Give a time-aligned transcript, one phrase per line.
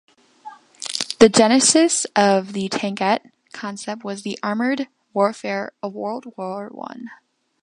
[1.19, 7.11] The genesis of the tankette concept was the armoured warfare of World War One.